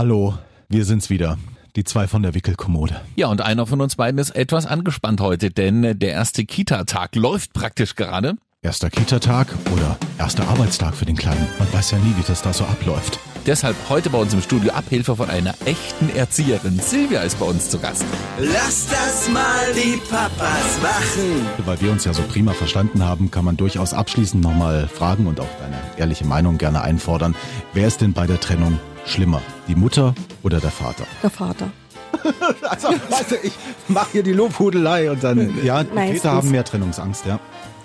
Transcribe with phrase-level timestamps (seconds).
[0.00, 0.32] Hallo,
[0.70, 1.36] wir sind's wieder.
[1.76, 3.02] Die zwei von der Wickelkommode.
[3.16, 7.52] Ja, und einer von uns beiden ist etwas angespannt heute, denn der erste Kita-Tag läuft
[7.52, 8.36] praktisch gerade.
[8.62, 11.46] Erster Kita-Tag oder erster Arbeitstag für den Kleinen.
[11.58, 13.18] Man weiß ja nie, wie das da so abläuft.
[13.44, 16.80] Deshalb heute bei uns im Studio Abhilfe von einer echten Erzieherin.
[16.80, 18.06] Silvia ist bei uns zu Gast.
[18.38, 21.46] Lass das mal die Papas machen.
[21.66, 25.40] Weil wir uns ja so prima verstanden haben, kann man durchaus abschließend nochmal fragen und
[25.40, 27.34] auch deine ehrliche Meinung gerne einfordern.
[27.74, 29.42] Wer ist denn bei der Trennung schlimmer?
[29.68, 31.04] Die Mutter oder der Vater?
[31.22, 31.70] Der Vater.
[32.68, 33.52] Also, du, ich
[33.88, 36.20] mache hier die Lobhudelei und dann, ja, Meistens.
[36.20, 37.40] Väter haben mehr Trennungsangst, ja.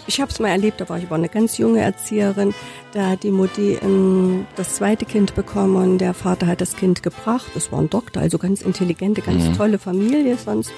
[0.08, 2.54] Ich habe es mal erlebt, da war ich aber eine ganz junge Erzieherin.
[2.94, 7.02] Da hat die Mutti ähm, das zweite Kind bekommen und der Vater hat das Kind
[7.02, 7.46] gebracht.
[7.56, 10.72] Das war ein Doktor, also ganz intelligente, ganz tolle Familie sonst.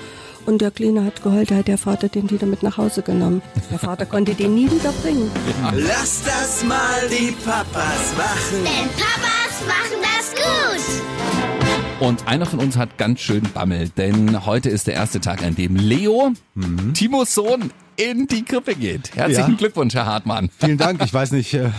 [0.46, 3.42] Und der Kleine hat geheult, da hat der Vater den wieder mit nach Hause genommen.
[3.70, 5.30] Der Vater konnte den nie wieder bringen.
[5.74, 8.64] Lass das mal die Papas machen.
[8.64, 11.02] Denn Papas machen das gut.
[12.00, 15.56] Und einer von uns hat ganz schön Bammel, denn heute ist der erste Tag, an
[15.56, 16.32] dem Leo,
[16.94, 19.16] Timos Sohn, in die Krippe geht.
[19.16, 19.58] Herzlichen Ja.
[19.58, 20.50] Glückwunsch, Herr Hartmann.
[20.60, 21.04] Vielen Dank.
[21.04, 21.72] Ich weiß nicht, äh,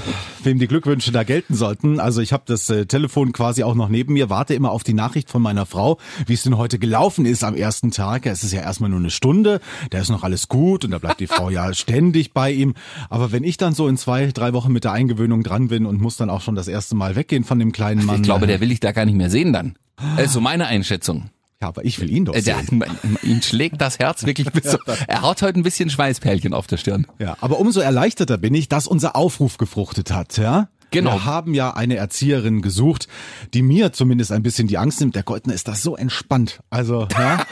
[0.43, 2.01] wem die Glückwünsche da gelten sollten.
[2.01, 4.95] Also ich habe das äh, Telefon quasi auch noch neben mir, warte immer auf die
[4.95, 8.27] Nachricht von meiner Frau, wie es denn heute gelaufen ist am ersten Tag.
[8.27, 9.61] Es ist ja erstmal nur eine Stunde,
[9.91, 12.75] da ist noch alles gut und da bleibt die Frau ja ständig bei ihm.
[13.11, 16.01] Aber wenn ich dann so in zwei, drei Wochen mit der Eingewöhnung dran bin und
[16.01, 18.17] muss dann auch schon das erste Mal weggehen von dem kleinen Mann.
[18.17, 19.77] Ich glaube, äh, der will ich da gar nicht mehr sehen dann.
[20.17, 21.31] Das ist so meine Einschätzung.
[21.61, 22.85] Ja, aber ich will ihn doch Äh, Der, sehen.
[23.23, 24.79] ihn schlägt das Herz wirklich bis so.
[25.09, 27.07] Er hat heute ein bisschen Schweißperlchen auf der Stirn.
[27.19, 30.69] Ja, aber umso erleichterter bin ich, dass unser Aufruf gefruchtet hat, ja?
[30.91, 31.13] Genau.
[31.13, 33.09] Wir haben ja eine Erzieherin gesucht,
[33.53, 35.17] die mir zumindest ein bisschen die Angst nimmt.
[35.17, 36.61] Der Goldner ist da so entspannt.
[36.71, 37.45] Also, ja.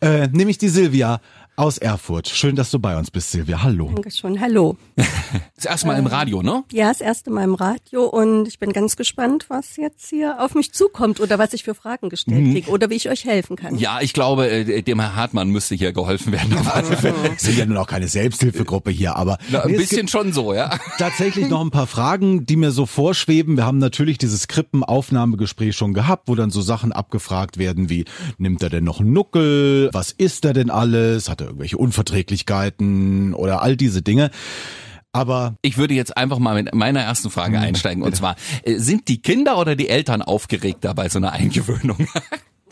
[0.00, 1.20] äh, nämlich die Silvia
[1.60, 2.26] aus Erfurt.
[2.28, 3.62] Schön, dass du bei uns bist, Silvia.
[3.62, 3.90] Hallo.
[3.94, 4.40] Dankeschön.
[4.40, 4.76] Hallo.
[5.56, 6.64] Das erste Mal im Radio, ne?
[6.72, 10.54] Ja, das erste Mal im Radio und ich bin ganz gespannt, was jetzt hier auf
[10.54, 13.76] mich zukommt oder was ich für Fragen gestellt kriege oder wie ich euch helfen kann.
[13.76, 16.50] Ja, ich glaube, äh, dem Herr Hartmann müsste hier geholfen werden.
[16.50, 20.54] Wir sind ja nun auch keine Selbsthilfegruppe hier, aber Na, ein Nee, bisschen schon so,
[20.54, 20.70] ja.
[20.96, 23.58] tatsächlich noch ein paar Fragen, die mir so vorschweben.
[23.58, 28.06] Wir haben natürlich dieses Krippenaufnahmegespräch schon gehabt, wo dann so Sachen abgefragt werden wie,
[28.38, 29.90] nimmt er denn noch einen Nuckel?
[29.92, 31.28] Was isst er denn alles?
[31.28, 34.30] Hat er irgendwelche Unverträglichkeiten oder all diese Dinge?
[35.12, 38.02] Aber Ich würde jetzt einfach mal mit meiner ersten Frage einsteigen.
[38.02, 42.06] Und zwar, äh, sind die Kinder oder die Eltern aufgeregter bei so einer Eingewöhnung?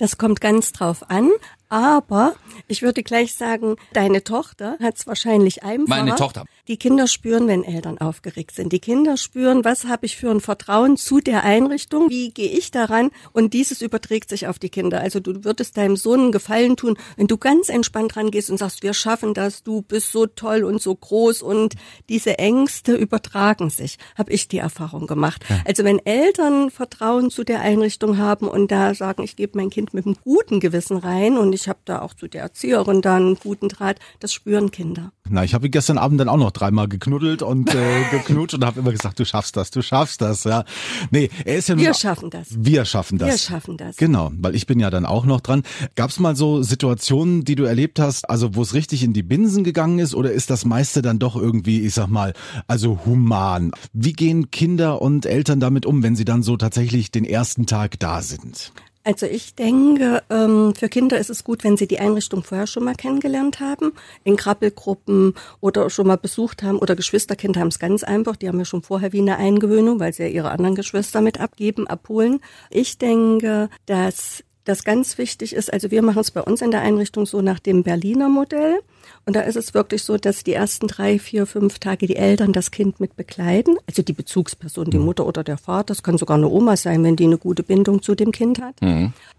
[0.01, 1.29] Das kommt ganz drauf an,
[1.69, 2.37] aber
[2.69, 6.05] ich würde gleich sagen, deine Tochter hat es wahrscheinlich einfacher.
[6.05, 6.45] Meine Tochter.
[6.69, 8.75] Die Kinder spüren, wenn Eltern aufgeregt sind.
[8.75, 12.71] Die Kinder spüren, was habe ich für ein Vertrauen zu der Einrichtung, wie gehe ich
[12.71, 15.01] daran und dieses überträgt sich auf die Kinder.
[15.01, 18.83] Also du würdest deinem Sohn einen Gefallen tun, wenn du ganz entspannt rangehst und sagst,
[18.83, 21.73] wir schaffen das, du bist so toll und so groß und
[22.11, 25.47] diese Ängste übertragen sich, habe ich die Erfahrung gemacht.
[25.65, 29.95] Also wenn Eltern Vertrauen zu der Einrichtung haben und da sagen, ich gebe mein Kind
[29.95, 33.37] mit einem guten Gewissen rein und ich habe da auch zu der Erzieherin dann einen
[33.37, 35.13] guten Draht, das spüren Kinder.
[35.31, 38.81] na, ich habe gestern Abend dann auch noch dreimal geknuddelt und äh, geknutscht und habe
[38.81, 40.45] immer gesagt, du schaffst das, du schaffst das.
[40.45, 40.65] Ja,
[41.11, 42.47] nee, er ist ja nun Wir schaffen das.
[42.51, 43.29] Wir schaffen das.
[43.29, 43.97] Wir schaffen das.
[43.97, 45.63] Genau, weil ich bin ja dann auch noch dran.
[45.95, 49.23] Gab es mal so Situationen, die du erlebt hast, also wo es richtig in die
[49.23, 52.35] Binsen gegangen ist, oder ist das meiste dann doch irgendwie, ich sag mal,
[52.67, 53.73] also human?
[53.93, 57.99] Wie gehen Kinder und Eltern damit um, wenn sie dann so tatsächlich den ersten Tag
[57.99, 58.73] da sind?
[59.09, 62.85] Also ich denke, ähm, für Kinder ist es gut, wenn sie die Einrichtung vorher schon
[62.85, 65.33] mal kennengelernt haben, in Krabbelgruppen
[65.63, 68.83] oder schon mal besucht haben oder Geschwisterkinder haben es ganz einfach, die haben ja schon
[68.83, 72.41] vorher wie eine Eingewöhnung, weil sie ja ihre anderen Geschwister mit abgeben, abholen.
[72.69, 76.83] Ich denke, dass das ganz wichtig ist, also wir machen es bei uns in der
[76.83, 78.81] Einrichtung so nach dem Berliner Modell.
[79.27, 82.53] Und da ist es wirklich so, dass die ersten drei, vier, fünf Tage die Eltern
[82.53, 83.77] das Kind mit begleiten.
[83.87, 85.89] Also die Bezugsperson, die Mutter oder der Vater.
[85.89, 88.77] Das kann sogar eine Oma sein, wenn die eine gute Bindung zu dem Kind hat.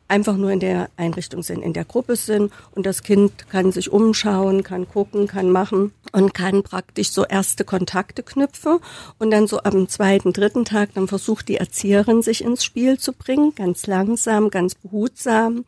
[0.08, 2.52] Einfach nur in der Einrichtung sind, in der Gruppe sind.
[2.72, 7.64] Und das Kind kann sich umschauen, kann gucken, kann machen und kann praktisch so erste
[7.64, 8.80] Kontakte knüpfen.
[9.18, 13.14] Und dann so am zweiten, dritten Tag, dann versucht die Erzieherin sich ins Spiel zu
[13.14, 13.54] bringen.
[13.56, 15.66] Ganz langsam, ganz behutsam.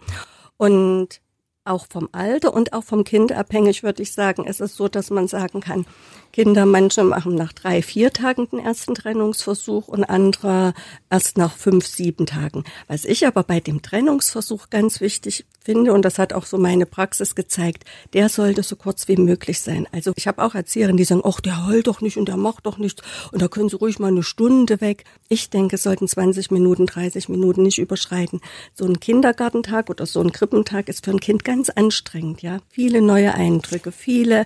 [0.57, 1.21] Und
[1.63, 4.45] auch vom Alter und auch vom Kind abhängig, würde ich sagen.
[4.47, 5.85] Es ist so, dass man sagen kann,
[6.33, 10.73] Kinder, manche machen nach drei, vier Tagen den ersten Trennungsversuch und andere
[11.09, 12.63] erst nach fünf, sieben Tagen.
[12.87, 16.85] Was ich aber bei dem Trennungsversuch ganz wichtig finde, und das hat auch so meine
[16.85, 19.87] Praxis gezeigt, der sollte so kurz wie möglich sein.
[19.91, 22.65] Also ich habe auch Erzieherinnen, die sagen, ach, der heult doch nicht und der macht
[22.65, 25.03] doch nichts und da können sie ruhig mal eine Stunde weg.
[25.27, 28.39] Ich denke, sollten 20 Minuten, 30 Minuten nicht überschreiten.
[28.73, 32.59] So ein Kindergartentag oder so ein Krippentag ist für ein Kind ganz anstrengend, ja.
[32.69, 34.45] Viele neue Eindrücke, viele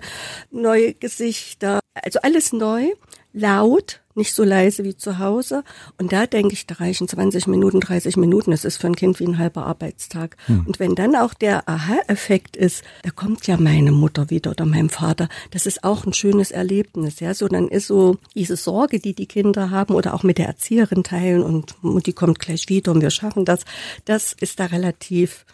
[0.50, 2.90] neue Gesichter, also alles neu.
[3.36, 5.62] laut, nicht so leise wie zu Hause.
[5.98, 8.50] Und da denke ich, da reichen 20 Minuten, 30 Minuten.
[8.50, 10.38] Das ist für ein Kind wie ein halber Arbeitstag.
[10.48, 14.88] Und wenn dann auch der Aha-Effekt ist, da kommt ja meine Mutter wieder oder mein
[14.88, 17.20] Vater, das ist auch ein schönes Erlebnis.
[17.20, 20.46] Ja, so dann ist so diese Sorge, die die Kinder haben oder auch mit der
[20.46, 23.66] Erzieherin teilen und Mutti kommt gleich wieder und wir schaffen das.
[24.06, 25.44] Das ist da relativ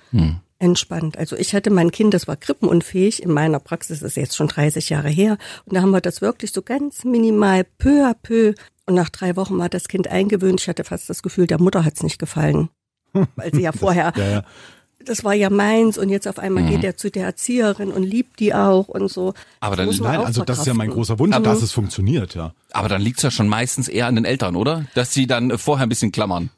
[0.62, 1.18] entspannt.
[1.18, 3.22] Also ich hatte mein Kind, das war krippenunfähig.
[3.22, 5.36] In meiner Praxis das ist jetzt schon 30 Jahre her.
[5.66, 8.54] Und da haben wir das wirklich so ganz minimal, peu à peu.
[8.86, 10.60] Und nach drei Wochen war das Kind eingewöhnt.
[10.60, 12.68] Ich hatte fast das Gefühl, der Mutter hat's nicht gefallen.
[13.36, 14.44] Weil sie ja vorher, Ja, ja.
[15.04, 18.38] das war ja meins und jetzt auf einmal geht er zu der Erzieherin und liebt
[18.40, 19.34] die auch und so.
[19.60, 22.54] Aber dann- Nein, also das ist ja mein großer Wunsch, Aber- dass es funktioniert, ja.
[22.72, 24.84] Aber dann liegt's ja schon meistens eher an den Eltern, oder?
[24.94, 26.50] Dass sie dann vorher ein bisschen klammern.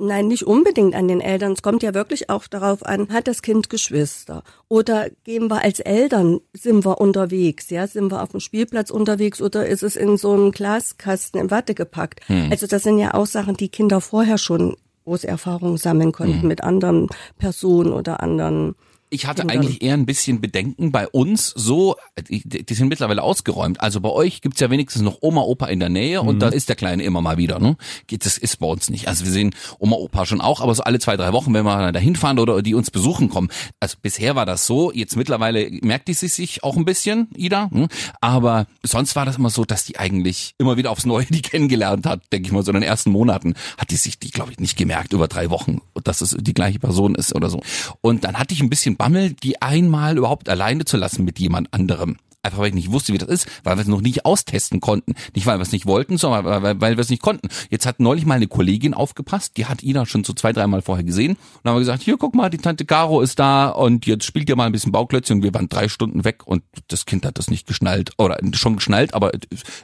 [0.00, 1.52] Nein, nicht unbedingt an den Eltern.
[1.52, 4.44] Es kommt ja wirklich auch darauf an, hat das Kind Geschwister?
[4.68, 7.68] Oder gehen wir als Eltern, sind wir unterwegs?
[7.70, 11.50] Ja, sind wir auf dem Spielplatz unterwegs oder ist es in so einem Glaskasten in
[11.50, 12.20] Watte gepackt?
[12.50, 16.62] Also das sind ja auch Sachen, die Kinder vorher schon große Erfahrungen sammeln konnten mit
[16.62, 17.08] anderen
[17.38, 18.76] Personen oder anderen
[19.10, 21.96] Ich hatte eigentlich eher ein bisschen Bedenken bei uns so,
[22.28, 23.80] die, die sind mittlerweile ausgeräumt.
[23.80, 26.68] Also bei euch gibt's ja wenigstens noch Oma, Opa in der Nähe und da ist
[26.68, 27.58] der Kleine immer mal wieder.
[27.58, 27.76] Ne?
[28.10, 29.08] Das ist bei uns nicht.
[29.08, 31.92] Also wir sehen Oma, Opa schon auch, aber so alle zwei, drei Wochen, wenn wir
[31.92, 33.48] da hinfahren oder die uns besuchen kommen.
[33.80, 37.70] Also bisher war das so, jetzt mittlerweile merkt die sie sich auch ein bisschen, Ida.
[37.70, 37.88] Hm?
[38.20, 42.06] Aber sonst war das immer so, dass die eigentlich immer wieder aufs Neue die kennengelernt
[42.06, 44.58] hat, denke ich mal, so in den ersten Monaten hat die sich die, glaube ich,
[44.58, 47.62] nicht gemerkt über drei Wochen, dass es die gleiche Person ist oder so.
[48.00, 51.72] Und dann hatte ich ein bisschen Bammel, die einmal überhaupt alleine zu lassen mit jemand
[51.72, 52.16] anderem.
[52.48, 55.14] Einfach weil ich nicht wusste, wie das ist, weil wir es noch nicht austesten konnten.
[55.34, 57.48] Nicht, weil wir es nicht wollten, sondern weil, weil, weil wir es nicht konnten.
[57.68, 61.04] Jetzt hat neulich mal eine Kollegin aufgepasst, die hat Ina schon so zwei, dreimal vorher
[61.04, 61.32] gesehen.
[61.32, 64.24] Und dann haben wir gesagt, hier, guck mal, die Tante Caro ist da und jetzt
[64.24, 65.36] spielt ihr mal ein bisschen Bauklötzchen.
[65.36, 68.12] Und wir waren drei Stunden weg und das Kind hat das nicht geschnallt.
[68.16, 69.32] Oder schon geschnallt, aber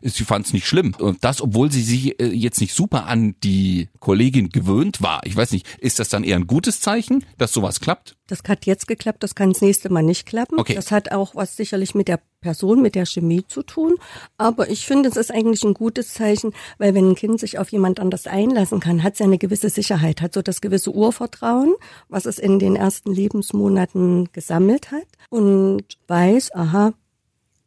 [0.01, 0.95] sie fand es nicht schlimm.
[0.99, 5.21] Und das, obwohl sie sich äh, jetzt nicht super an die Kollegin gewöhnt war.
[5.25, 8.17] Ich weiß nicht, ist das dann eher ein gutes Zeichen, dass sowas klappt?
[8.27, 10.59] Das hat jetzt geklappt, das kann das nächste Mal nicht klappen.
[10.59, 10.75] Okay.
[10.75, 13.97] Das hat auch was sicherlich mit der Person, mit der Chemie zu tun.
[14.37, 17.73] Aber ich finde, es ist eigentlich ein gutes Zeichen, weil wenn ein Kind sich auf
[17.73, 21.75] jemand anders einlassen kann, hat es ja eine gewisse Sicherheit, hat so das gewisse Urvertrauen,
[22.11, 26.93] was es in den ersten Lebensmonaten gesammelt hat und weiß, aha,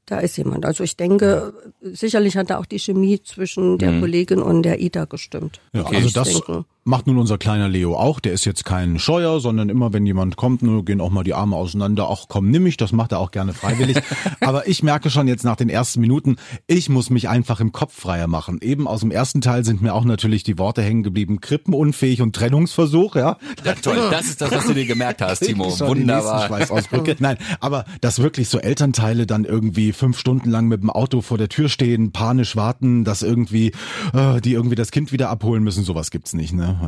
[0.08, 0.66] da ist jemand.
[0.66, 5.04] Also ich denke, sicherlich hat da auch die Chemie zwischen der Kollegin und der Ida
[5.04, 5.60] gestimmt.
[5.74, 6.66] Ja, Würde also das denken.
[6.86, 8.22] macht nun unser kleiner Leo auch.
[8.22, 11.34] Der ist jetzt kein Scheuer, sondern immer wenn jemand kommt, nur gehen auch mal die
[11.34, 12.08] Arme auseinander.
[12.10, 13.98] Ach komm, nimm mich, das macht er auch gerne freiwillig.
[14.40, 16.38] Aber ich merke schon jetzt nach den ersten Minuten,
[16.68, 18.60] ich muss mich einfach im Kopf freier machen.
[18.62, 22.34] Eben aus dem ersten Teil sind mir auch natürlich die Worte hängen geblieben, krippenunfähig und
[22.34, 23.38] Trennungsversuch, ja.
[23.66, 23.98] Ja, toll.
[24.10, 25.66] Das ist das, was du dir gemerkt hast, Timo.
[25.66, 26.50] Wunderbar.
[27.20, 31.38] Nein, aber dass wirklich so Elternteile dann irgendwie fünf Stunden lang mit dem Auto vor
[31.38, 33.72] der Tür stehen, panisch warten, dass irgendwie
[34.14, 36.80] äh, die irgendwie das Kind wieder abholen müssen, sowas gibt's nicht, ne?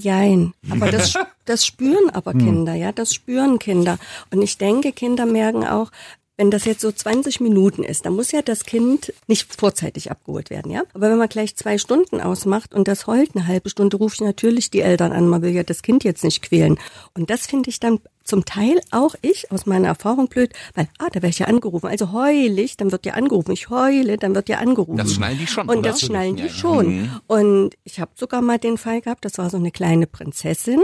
[0.00, 0.52] Jein.
[0.70, 1.14] Aber das,
[1.44, 3.98] das spüren aber Kinder, ja, das spüren Kinder.
[4.30, 5.90] Und ich denke, Kinder merken auch,
[6.36, 10.50] wenn das jetzt so 20 Minuten ist, dann muss ja das Kind nicht vorzeitig abgeholt
[10.50, 10.82] werden, ja.
[10.92, 14.20] Aber wenn man gleich zwei Stunden ausmacht und das heult eine halbe Stunde, rufe ich
[14.20, 15.28] natürlich die Eltern an.
[15.28, 16.78] Man will ja das Kind jetzt nicht quälen.
[17.14, 21.08] Und das finde ich dann zum Teil auch ich aus meiner Erfahrung blöd, weil, ah,
[21.08, 21.86] da werde ich ja angerufen.
[21.86, 23.52] Also heul ich, dann wird ja angerufen.
[23.52, 24.96] Ich heule, dann wird ja angerufen.
[24.96, 25.90] Das schnallen die schon, Und oder?
[25.90, 27.10] das schnallen die schon.
[27.26, 30.80] Und ich habe sogar mal den Fall gehabt, das war so eine kleine Prinzessin.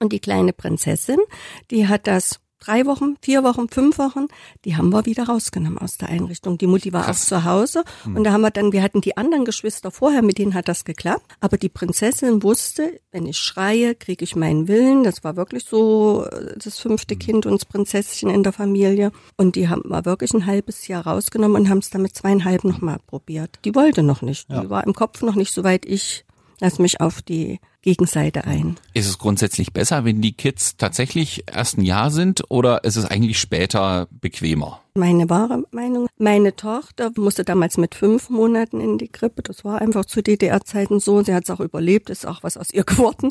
[0.00, 1.18] Und die kleine Prinzessin,
[1.70, 4.26] die hat das drei Wochen, vier Wochen, fünf Wochen,
[4.64, 6.58] die haben wir wieder rausgenommen aus der Einrichtung.
[6.58, 9.44] Die Mutti war auch zu Hause und da haben wir dann, wir hatten die anderen
[9.44, 11.24] Geschwister vorher, mit denen hat das geklappt.
[11.40, 15.04] Aber die Prinzessin wusste, wenn ich schreie, kriege ich meinen Willen.
[15.04, 19.12] Das war wirklich so äh, das fünfte Kind und das Prinzesschen in der Familie.
[19.36, 22.64] Und die haben wir wirklich ein halbes Jahr rausgenommen und haben es dann mit zweieinhalb
[22.64, 23.58] nochmal probiert.
[23.64, 24.48] Die wollte noch nicht.
[24.50, 26.24] Die war im Kopf noch nicht so weit, ich
[26.60, 28.74] lass mich auf die Gegenseite ein.
[28.94, 33.04] Ist es grundsätzlich besser, wenn die Kids tatsächlich erst ein Jahr sind oder ist es
[33.04, 34.80] eigentlich später bequemer?
[34.94, 36.08] Meine wahre Meinung.
[36.18, 39.42] Meine Tochter musste damals mit fünf Monaten in die Krippe.
[39.42, 41.22] Das war einfach zu DDR-Zeiten so.
[41.22, 43.30] Sie hat es auch überlebt, ist auch was aus ihr geworden.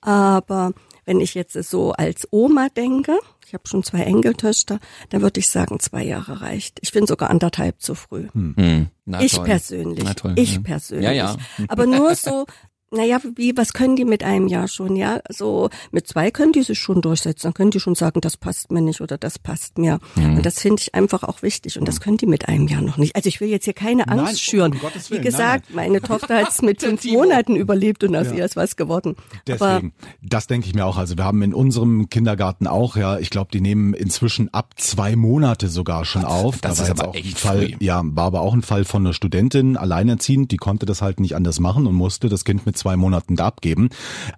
[0.00, 0.72] Aber
[1.04, 4.78] wenn ich jetzt so als Oma denke, ich habe schon zwei Enkeltöchter,
[5.10, 6.78] dann würde ich sagen, zwei Jahre reicht.
[6.82, 8.28] Ich bin sogar anderthalb zu früh.
[8.32, 8.86] Hm.
[9.04, 9.46] Na ich toll.
[9.46, 10.04] persönlich.
[10.04, 10.34] Na toll.
[10.36, 10.60] Ich Ja.
[10.60, 11.04] persönlich.
[11.06, 11.36] Ja, ja.
[11.66, 12.46] Aber nur so
[12.92, 15.20] Naja, wie, was können die mit einem Jahr schon, ja?
[15.28, 17.42] So, mit zwei können die sich schon durchsetzen.
[17.48, 19.98] Dann können die schon sagen, das passt mir nicht oder das passt mir.
[20.14, 20.36] Mhm.
[20.36, 21.78] Und das finde ich einfach auch wichtig.
[21.80, 23.16] Und das können die mit einem Jahr noch nicht.
[23.16, 24.72] Also ich will jetzt hier keine Angst Nein, schüren.
[24.72, 28.32] um Gottes Wie Willen, gesagt, meine Tochter hat es mit fünf Monaten überlebt und aus
[28.32, 29.16] ihr ist was geworden.
[29.48, 30.96] Deswegen, das denke ich mir auch.
[30.96, 35.16] Also wir haben in unserem Kindergarten auch, ja, ich glaube, die nehmen inzwischen ab zwei
[35.16, 36.58] Monate sogar schon auf.
[36.60, 37.74] das Da ist aber auch ein echt Fall, früh.
[37.80, 41.34] ja, war aber auch ein Fall von einer Studentin, alleinerziehend, die konnte das halt nicht
[41.34, 43.88] anders machen und musste das Kind mit zwei Monaten da abgeben.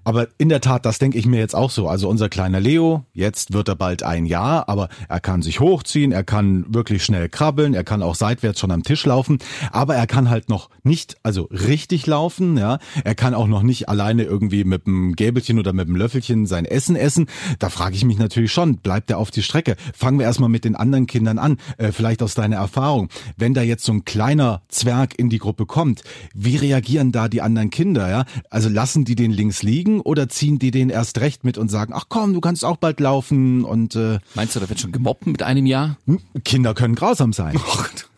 [0.05, 1.89] Aber in der Tat, das denke ich mir jetzt auch so.
[1.89, 6.13] Also unser kleiner Leo, jetzt wird er bald ein Jahr, aber er kann sich hochziehen,
[6.13, 9.39] er kann wirklich schnell krabbeln, er kann auch seitwärts schon am Tisch laufen,
[9.73, 12.79] aber er kann halt noch nicht, also richtig laufen, ja.
[13.05, 16.65] Er kann auch noch nicht alleine irgendwie mit dem Gäbelchen oder mit dem Löffelchen sein
[16.65, 17.27] Essen essen.
[17.59, 19.77] Da frage ich mich natürlich schon, bleibt er auf die Strecke?
[19.95, 23.09] Fangen wir erstmal mit den anderen Kindern an, äh, vielleicht aus deiner Erfahrung.
[23.37, 26.03] Wenn da jetzt so ein kleiner Zwerg in die Gruppe kommt,
[26.35, 28.25] wie reagieren da die anderen Kinder, ja?
[28.51, 31.93] Also lassen die den links liegen oder ziehen die den erst recht mit und sagen,
[31.95, 35.27] ach komm, du kannst auch bald laufen und äh, Meinst du, da wird schon gemobbt
[35.27, 35.97] mit einem Jahr?
[36.07, 37.59] hm, Kinder können grausam sein.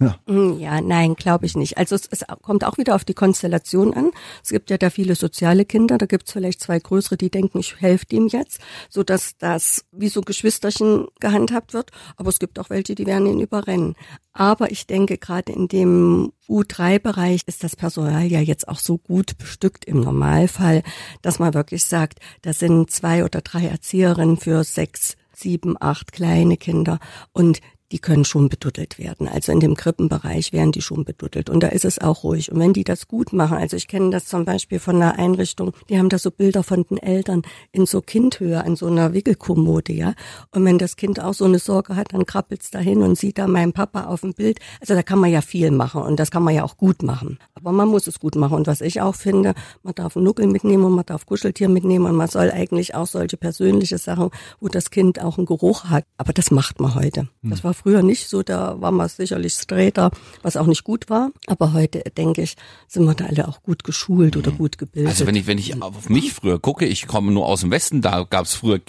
[0.03, 0.17] Ja.
[0.59, 1.77] Ja, nein, glaube ich nicht.
[1.77, 4.13] Also es, es kommt auch wieder auf die Konstellation an.
[4.43, 7.59] Es gibt ja da viele soziale Kinder, da gibt es vielleicht zwei größere, die denken,
[7.59, 11.91] ich helfe dem jetzt, so dass das wie so Geschwisterchen gehandhabt wird.
[12.17, 13.95] Aber es gibt auch welche, die werden ihn überrennen.
[14.33, 19.37] Aber ich denke, gerade in dem U3-Bereich ist das Personal ja jetzt auch so gut
[19.37, 20.83] bestückt im Normalfall,
[21.23, 26.57] dass man wirklich sagt, da sind zwei oder drei Erzieherinnen für sechs, sieben, acht kleine
[26.57, 26.99] Kinder
[27.33, 27.61] und
[27.93, 29.29] die können schon beduddelt werden.
[29.29, 31.51] Also in dem Krippenbereich werden die schon beduddelt.
[31.51, 32.53] Und da ist es auch ruhig.
[32.53, 35.73] Und wenn die das gut machen, also ich kenne das zum Beispiel von einer Einrichtung,
[35.89, 37.43] die haben da so Bilder von den Eltern
[37.73, 40.15] in so Kindhöhe an so einer Wickelkommode, ja.
[40.53, 43.49] Und wenn das Kind auch so eine Sorge hat, dann krabbelt's dahin und sieht da
[43.49, 44.61] meinen Papa auf dem Bild.
[44.81, 47.39] Also da kann man ja viel machen und das kann man ja auch gut machen.
[47.61, 48.55] Aber man muss es gut machen.
[48.55, 52.07] Und was ich auch finde, man darf einen Nuckel mitnehmen und man darf Kuscheltier mitnehmen
[52.07, 56.05] und man soll eigentlich auch solche persönliche Sachen, wo das Kind auch einen Geruch hat.
[56.17, 57.29] Aber das macht man heute.
[57.43, 60.11] Das war früher nicht so, da war man sicherlich straighter,
[60.43, 61.31] was auch nicht gut war.
[61.47, 65.11] Aber heute, denke ich, sind wir da alle auch gut geschult oder gut gebildet.
[65.11, 68.03] Also wenn ich, wenn ich auf mich früher gucke, ich komme nur aus dem Westen,
[68.03, 68.81] da gab es früher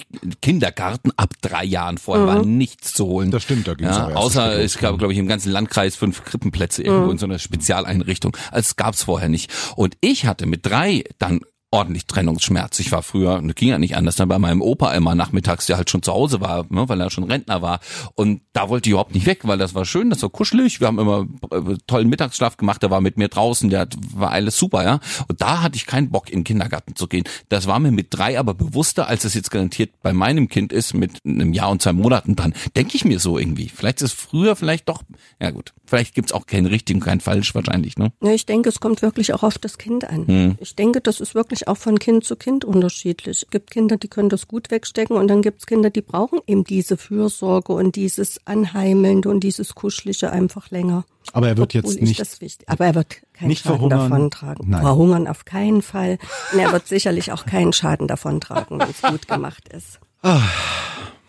[0.42, 1.98] Kindergarten ab drei Jahren.
[1.98, 3.32] Vorher war nichts zu holen.
[3.32, 6.84] Das stimmt, da ging's ja, Außer es gab, glaube ich, im ganzen Landkreis fünf Krippenplätze
[6.84, 8.36] irgendwo in so einer Spezialeinrichtung.
[8.52, 9.52] Also es gab's vorher nicht.
[9.76, 11.42] Und ich hatte mit drei dann
[11.72, 12.80] ordentlich Trennungsschmerz.
[12.80, 15.78] Ich war früher, das ging ja nicht anders, dann bei meinem Opa immer nachmittags, der
[15.78, 17.80] halt schon zu Hause war, ne, weil er schon Rentner war.
[18.16, 20.82] Und da wollte ich überhaupt nicht weg, weil das war schön, das war kuschelig.
[20.82, 24.32] Wir haben immer äh, tollen Mittagsschlaf gemacht, der war mit mir draußen, der hat, war
[24.32, 25.00] alles super, ja.
[25.30, 27.24] Und da hatte ich keinen Bock, in den Kindergarten zu gehen.
[27.48, 30.94] Das war mir mit drei aber bewusster, als es jetzt garantiert bei meinem Kind ist,
[30.94, 32.54] mit einem Jahr und zwei Monaten dann.
[32.76, 33.70] Denke ich mir so irgendwie.
[33.70, 35.04] Vielleicht ist es früher, vielleicht doch,
[35.40, 35.74] ja gut.
[35.86, 38.12] Vielleicht gibt's auch keinen richtigen, keinen falsch wahrscheinlich, ne?
[38.22, 40.58] Ja, ich denke, es kommt wirklich auch auf das Kind an.
[40.60, 43.44] Ich denke, das ist wirklich auch von Kind zu Kind unterschiedlich.
[43.44, 46.40] Es gibt Kinder, die können das gut wegstecken und dann gibt es Kinder, die brauchen
[46.48, 51.06] eben diese Fürsorge und dieses Anheimelnde und dieses Kuschelige einfach länger.
[51.34, 52.70] Aber er wird Obwohl jetzt ich nicht.
[52.70, 54.10] Aber er wird keinen nicht Schaden verhungern.
[54.10, 54.70] davon tragen.
[54.70, 54.82] Nein.
[54.82, 56.18] Verhungern auf keinen Fall.
[56.52, 60.00] Und er wird sicherlich auch keinen Schaden davon tragen, wenn es gut gemacht ist.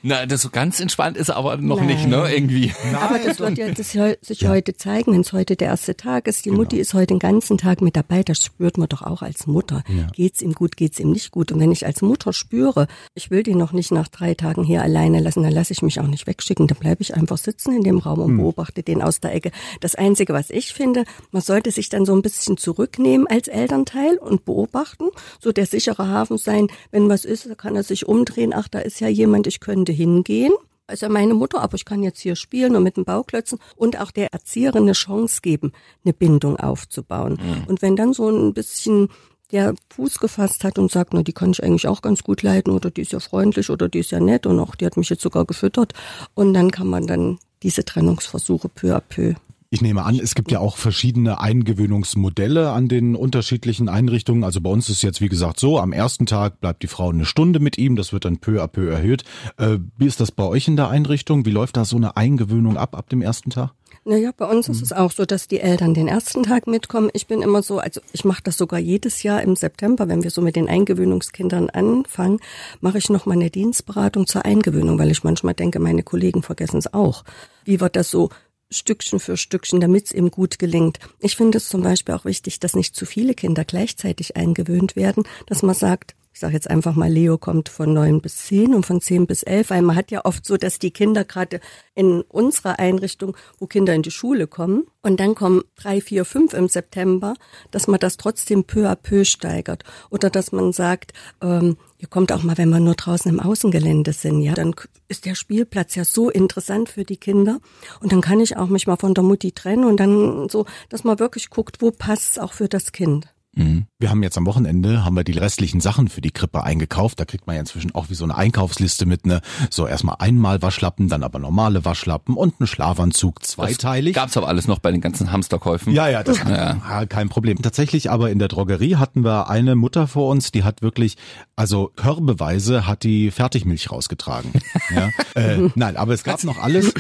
[0.05, 1.87] Na, das so ganz entspannt ist er aber noch Nein.
[1.87, 2.29] nicht, ne?
[2.33, 2.73] Irgendwie.
[3.01, 6.45] Aber das wird ja das sich heute zeigen, wenn es heute der erste Tag ist.
[6.45, 8.23] Die Mutti ist heute den ganzen Tag mit dabei.
[8.25, 9.85] Das spürt man doch auch als Mutter.
[10.13, 11.53] Geht's ihm gut, geht's ihm nicht gut?
[11.53, 14.83] Und wenn ich als Mutter spüre, ich will den noch nicht nach drei Tagen hier
[14.83, 16.67] alleine lassen, dann lasse ich mich auch nicht wegschicken.
[16.67, 19.53] Dann bleibe ich einfach sitzen in dem Raum und beobachte den aus der Ecke.
[19.81, 24.17] Das Einzige, was ich finde, man sollte sich dann so ein bisschen zurücknehmen als Elternteil
[24.19, 25.05] und beobachten.
[25.41, 28.53] So der sichere Hafen sein, wenn was ist, kann er sich umdrehen.
[28.53, 30.53] Ach, da ist ja jemand, ich könnte hingehen
[30.93, 34.01] ist ja meine Mutter, aber ich kann jetzt hier spielen und mit den Bauklötzen und
[34.01, 35.73] auch der Erzieherin eine Chance geben,
[36.05, 37.39] eine Bindung aufzubauen.
[37.67, 39.09] Und wenn dann so ein bisschen
[39.53, 42.73] der Fuß gefasst hat und sagt, na, die kann ich eigentlich auch ganz gut leiten
[42.73, 45.11] oder die ist ja freundlich oder die ist ja nett und auch die hat mich
[45.11, 45.93] jetzt sogar gefüttert.
[46.35, 49.35] Und dann kann man dann diese Trennungsversuche peu à peu
[49.75, 54.45] Ich nehme an, es gibt ja auch verschiedene Eingewöhnungsmodelle an den unterschiedlichen Einrichtungen.
[54.45, 57.25] Also bei uns ist jetzt, wie gesagt, so, am ersten Tag bleibt die Frau eine
[57.25, 59.25] Stunde mit ihm, das wird dann peu à peu erhöht.
[59.57, 61.47] Äh, wie ist das bei euch in der Einrichtung?
[61.47, 63.73] Wie läuft da so eine Eingewöhnung ab, ab dem ersten Tag?
[64.05, 67.09] Naja, bei uns ist es auch so, dass die Eltern den ersten Tag mitkommen.
[67.15, 70.31] Ich bin immer so, also ich mache das sogar jedes Jahr im September, wenn wir
[70.31, 72.41] so mit den Eingewöhnungskindern anfangen,
[72.83, 76.77] mache ich noch mal eine Dienstberatung zur Eingewöhnung, weil ich manchmal denke, meine Kollegen vergessen
[76.77, 77.25] es auch.
[77.65, 78.29] Wie wird das so
[78.73, 80.99] Stückchen für Stückchen, damit es eben gut gelingt.
[81.21, 85.25] Ich finde es zum Beispiel auch wichtig, dass nicht zu viele Kinder gleichzeitig eingewöhnt werden,
[85.47, 88.87] dass man sagt, ich sage jetzt einfach mal, Leo kommt von neun bis zehn und
[88.87, 91.61] von zehn bis elf, weil man hat ja oft so, dass die Kinder gerade
[91.95, 96.55] in unserer Einrichtung, wo Kinder in die Schule kommen und dann kommen drei, vier, fünf
[96.55, 97.35] im September,
[97.71, 99.85] dass man das trotzdem peu à peu steigert.
[100.11, 101.13] Oder dass man sagt,
[101.43, 104.75] ähm, ihr kommt auch mal, wenn wir nur draußen im Außengelände sind, ja, dann
[105.09, 107.61] ist der Spielplatz ja so interessant für die Kinder.
[108.01, 111.05] Und dann kann ich auch mich mal von der Mutti trennen und dann so, dass
[111.05, 113.29] man wirklich guckt, wo passt es auch für das Kind.
[113.55, 113.87] Mhm.
[113.99, 117.21] Wir haben jetzt am Wochenende, haben wir die restlichen Sachen für die Krippe eingekauft.
[117.21, 120.63] Da kriegt man ja inzwischen auch wie so eine Einkaufsliste mit ne, so erstmal einmal
[120.63, 124.15] Waschlappen, dann aber normale Waschlappen und einen Schlafanzug zweiteilig.
[124.15, 125.93] Das gab's aber alles noch bei den ganzen Hamsterkäufen.
[125.93, 127.05] Ja, ja, das ja.
[127.07, 127.61] kein Problem.
[127.61, 131.17] Tatsächlich aber in der Drogerie hatten wir eine Mutter vor uns, die hat wirklich,
[131.55, 134.51] also körbeweise hat die Fertigmilch rausgetragen.
[134.95, 135.11] ja.
[135.35, 136.95] äh, nein, aber es gab noch alles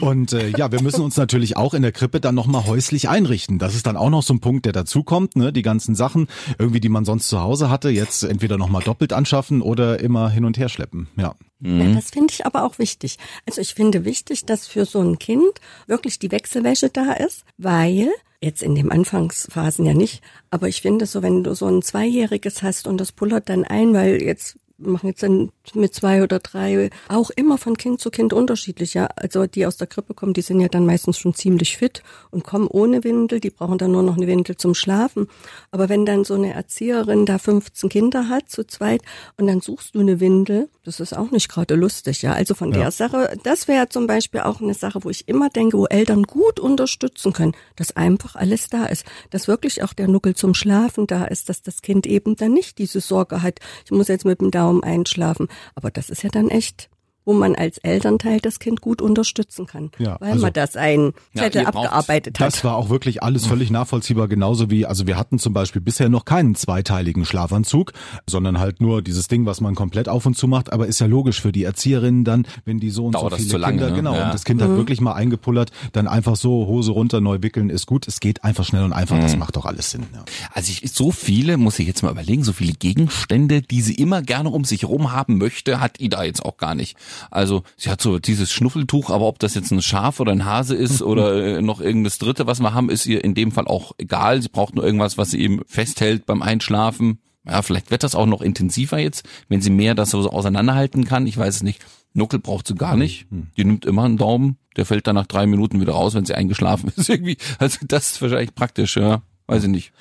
[0.00, 3.58] und äh, ja, wir müssen uns natürlich auch in der Krippe dann nochmal häuslich einrichten.
[3.58, 6.28] Das ist dann auch noch so ein Punkt, der dazukommt, ne, die ganzen Sachen,
[6.58, 10.46] irgendwie, die man sonst zu Hause hatte, jetzt entweder nochmal doppelt anschaffen oder immer hin
[10.46, 11.08] und her schleppen.
[11.16, 11.34] Ja.
[11.60, 13.18] Ja, das finde ich aber auch wichtig.
[13.44, 18.10] Also ich finde wichtig, dass für so ein Kind wirklich die Wechselwäsche da ist, weil
[18.40, 22.62] jetzt in den Anfangsphasen ja nicht, aber ich finde so, wenn du so ein Zweijähriges
[22.62, 26.90] hast und das pullert dann ein, weil jetzt machen jetzt dann mit zwei oder drei
[27.08, 28.94] auch immer von Kind zu Kind unterschiedlich.
[28.94, 32.02] Ja, also die aus der Krippe kommen, die sind ja dann meistens schon ziemlich fit
[32.30, 33.40] und kommen ohne Windel.
[33.40, 35.28] Die brauchen dann nur noch eine Windel zum Schlafen.
[35.70, 39.02] Aber wenn dann so eine Erzieherin da 15 Kinder hat zu zweit
[39.36, 42.22] und dann suchst du eine Windel, das ist auch nicht gerade lustig.
[42.22, 42.78] Ja, also von ja.
[42.78, 46.22] der Sache, das wäre zum Beispiel auch eine Sache, wo ich immer denke, wo Eltern
[46.22, 51.06] gut unterstützen können, dass einfach alles da ist, dass wirklich auch der Nuckel zum Schlafen
[51.06, 54.40] da ist, dass das Kind eben dann nicht diese Sorge hat, ich muss jetzt mit
[54.40, 55.48] dem Daumen Raum einschlafen.
[55.74, 56.90] Aber das ist ja dann echt
[57.28, 61.12] wo man als Elternteil das Kind gut unterstützen kann, ja, weil also, man das ein
[61.36, 62.46] Zettel ja, abgearbeitet hat.
[62.46, 66.08] Das war auch wirklich alles völlig nachvollziehbar, genauso wie, also wir hatten zum Beispiel bisher
[66.08, 67.92] noch keinen zweiteiligen Schlafanzug,
[68.26, 71.06] sondern halt nur dieses Ding, was man komplett auf und zu macht, aber ist ja
[71.06, 73.96] logisch für die Erzieherinnen dann, wenn die so und Dauert so viele lange, Kinder, ne?
[73.96, 74.24] genau, ja.
[74.24, 74.78] und das Kind hat mhm.
[74.78, 78.64] wirklich mal eingepullert, dann einfach so Hose runter, neu wickeln, ist gut, es geht einfach
[78.64, 79.20] schnell und einfach, mhm.
[79.20, 80.06] das macht doch alles Sinn.
[80.14, 80.24] Ja.
[80.54, 84.22] Also ich, so viele, muss ich jetzt mal überlegen, so viele Gegenstände, die sie immer
[84.22, 86.96] gerne um sich herum haben möchte, hat Ida jetzt auch gar nicht.
[87.30, 90.74] Also sie hat so dieses Schnuffeltuch, aber ob das jetzt ein Schaf oder ein Hase
[90.74, 93.92] ist oder äh, noch irgendeines Dritte, was wir haben, ist ihr in dem Fall auch
[93.98, 94.42] egal.
[94.42, 97.20] Sie braucht nur irgendwas, was sie eben festhält beim Einschlafen.
[97.46, 101.26] Ja, vielleicht wird das auch noch intensiver jetzt, wenn sie mehr das so auseinanderhalten kann.
[101.26, 101.84] Ich weiß es nicht.
[102.12, 103.26] Nuckel braucht sie gar nicht.
[103.56, 104.58] Die nimmt immer einen Daumen.
[104.76, 107.08] Der fällt dann nach drei Minuten wieder raus, wenn sie eingeschlafen ist.
[107.08, 107.38] Irgendwie.
[107.58, 109.22] Also das ist wahrscheinlich praktisch, ja.
[109.46, 109.92] Weiß ich nicht.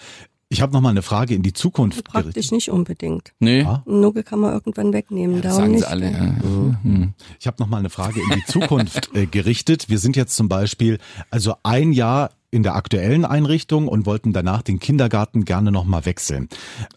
[0.50, 2.06] Ich habe noch mal eine Frage in die Zukunft.
[2.06, 3.34] Praktisch nicht unbedingt.
[3.40, 3.62] Nee.
[3.64, 3.84] Ja?
[3.86, 5.38] Nuggel kann man irgendwann wegnehmen.
[5.38, 5.82] Ja, das sagen nicht.
[5.82, 6.12] sie alle.
[6.12, 6.22] Ja.
[6.84, 7.14] Mhm.
[7.40, 9.90] Ich habe noch mal eine Frage in die Zukunft äh, gerichtet.
[9.90, 14.64] Wir sind jetzt zum Beispiel also ein Jahr in der aktuellen Einrichtung und wollten danach
[14.64, 16.50] den Kindergarten gerne nochmal wechseln.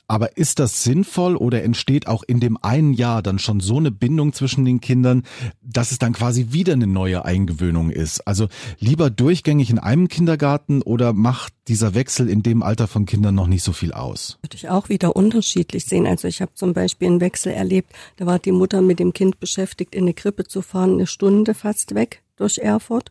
[0.09, 3.91] Aber ist das sinnvoll oder entsteht auch in dem einen Jahr dann schon so eine
[3.91, 5.23] Bindung zwischen den Kindern,
[5.61, 8.27] dass es dann quasi wieder eine neue Eingewöhnung ist?
[8.27, 13.35] Also lieber durchgängig in einem Kindergarten oder macht dieser Wechsel in dem Alter von Kindern
[13.35, 14.39] noch nicht so viel aus?
[14.41, 16.07] Würde ich auch wieder unterschiedlich sehen.
[16.07, 19.41] Also ich habe zum Beispiel einen Wechsel erlebt, da war die Mutter mit dem Kind
[19.41, 23.11] beschäftigt, in eine Krippe zu fahren, eine Stunde fast weg durch Erfurt.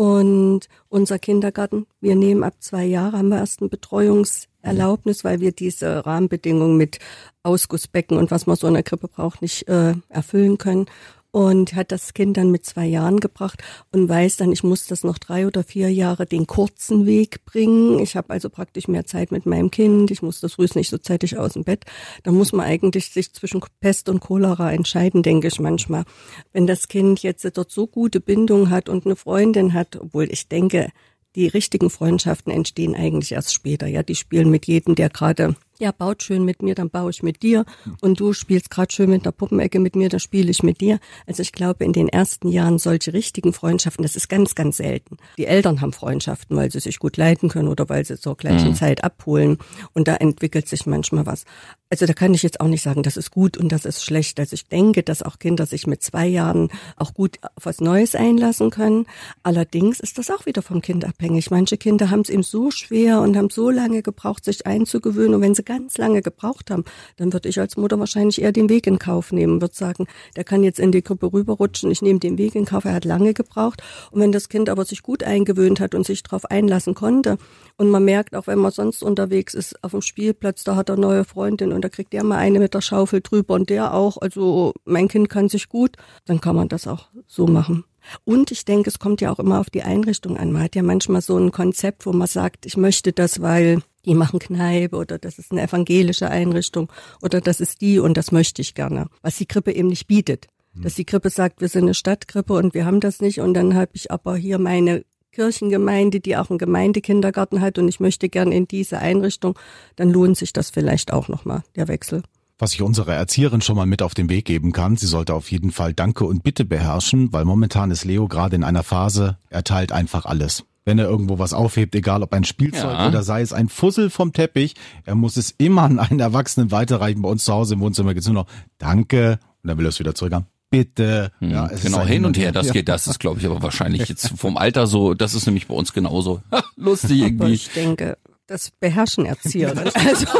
[0.00, 5.52] Und unser Kindergarten, wir nehmen ab zwei Jahre, haben wir erst ein Betreuungserlaubnis, weil wir
[5.52, 7.00] diese Rahmenbedingungen mit
[7.42, 10.86] Ausgussbecken und was man so in der Krippe braucht, nicht äh, erfüllen können
[11.32, 13.62] und hat das Kind dann mit zwei Jahren gebracht
[13.92, 17.98] und weiß dann, ich muss das noch drei oder vier Jahre den kurzen Weg bringen.
[18.00, 20.10] Ich habe also praktisch mehr Zeit mit meinem Kind.
[20.10, 21.84] Ich muss das früh nicht so zeitig aus dem Bett.
[22.22, 26.04] Da muss man eigentlich sich zwischen Pest und Cholera entscheiden, denke ich manchmal.
[26.52, 30.48] Wenn das Kind jetzt dort so gute Bindung hat und eine Freundin hat, obwohl ich
[30.48, 30.90] denke,
[31.34, 33.86] die richtigen Freundschaften entstehen eigentlich erst später.
[33.86, 37.22] Ja, die spielen mit jedem, der gerade ja, baut schön mit mir, dann baue ich
[37.22, 37.64] mit dir.
[38.00, 41.00] Und du spielst gerade schön mit der Puppenecke mit mir, dann spiele ich mit dir.
[41.26, 45.16] Also ich glaube, in den ersten Jahren solche richtigen Freundschaften, das ist ganz, ganz selten.
[45.38, 48.70] Die Eltern haben Freundschaften, weil sie sich gut leiten können oder weil sie zur gleichen
[48.70, 48.74] mhm.
[48.74, 49.58] Zeit abholen.
[49.94, 51.44] Und da entwickelt sich manchmal was.
[51.92, 54.38] Also da kann ich jetzt auch nicht sagen, das ist gut und das ist schlecht.
[54.38, 58.14] Also ich denke, dass auch Kinder sich mit zwei Jahren auch gut auf was Neues
[58.14, 59.06] einlassen können.
[59.42, 61.50] Allerdings ist das auch wieder vom Kind abhängig.
[61.50, 65.34] Manche Kinder haben es eben so schwer und haben so lange gebraucht, sich einzugewöhnen.
[65.34, 66.84] Und wenn sie ganz lange gebraucht haben,
[67.16, 70.42] dann würde ich als Mutter wahrscheinlich eher den Weg in Kauf nehmen, würde sagen, der
[70.42, 73.34] kann jetzt in die Gruppe rüberrutschen, ich nehme den Weg in Kauf, er hat lange
[73.34, 73.80] gebraucht.
[74.10, 77.38] Und wenn das Kind aber sich gut eingewöhnt hat und sich darauf einlassen konnte
[77.76, 80.96] und man merkt, auch wenn man sonst unterwegs ist auf dem Spielplatz, da hat er
[80.96, 84.16] neue Freundin und da kriegt der mal eine mit der Schaufel drüber und der auch,
[84.16, 85.94] also mein Kind kann sich gut,
[86.26, 87.84] dann kann man das auch so machen.
[88.24, 90.50] Und ich denke, es kommt ja auch immer auf die Einrichtung an.
[90.50, 94.14] Man hat ja manchmal so ein Konzept, wo man sagt, ich möchte das, weil die
[94.14, 96.90] machen Kneipe oder das ist eine evangelische Einrichtung
[97.22, 100.46] oder das ist die und das möchte ich gerne, was die Krippe eben nicht bietet.
[100.72, 103.74] Dass die Krippe sagt, wir sind eine Stadtkrippe und wir haben das nicht und dann
[103.74, 108.52] habe ich aber hier meine Kirchengemeinde, die auch einen Gemeindekindergarten hat und ich möchte gern
[108.52, 109.58] in diese Einrichtung,
[109.96, 112.22] dann lohnt sich das vielleicht auch nochmal, der Wechsel.
[112.58, 115.50] Was ich unserer Erzieherin schon mal mit auf den Weg geben kann, sie sollte auf
[115.50, 119.64] jeden Fall Danke und Bitte beherrschen, weil momentan ist Leo gerade in einer Phase, er
[119.64, 120.64] teilt einfach alles.
[120.84, 123.08] Wenn er irgendwo was aufhebt, egal ob ein Spielzeug Ja.
[123.08, 127.22] oder sei es ein Fussel vom Teppich, er muss es immer an einen Erwachsenen weiterreichen.
[127.22, 128.46] Bei uns zu Hause im Wohnzimmer geht's nur noch
[128.78, 130.46] Danke und dann will er es wieder zurück haben.
[130.70, 131.32] Bitte.
[131.40, 132.72] Ja, es ist Genau, hin und her, das Ja.
[132.72, 135.74] geht, das ist, glaube ich, aber wahrscheinlich jetzt vom Alter so, das ist nämlich bei
[135.74, 136.40] uns genauso.
[136.76, 137.52] Lustig Aber irgendwie.
[137.54, 138.16] ich denke,
[138.50, 139.90] das beherrschen Erzieherinnen.
[140.10, 140.26] Also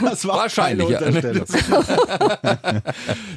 [0.00, 1.00] Das war Wahrscheinlich, ja.